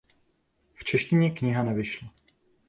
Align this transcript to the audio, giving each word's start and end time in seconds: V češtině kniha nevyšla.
V 0.73 0.83
češtině 0.83 1.29
kniha 1.31 1.63
nevyšla. 1.63 2.13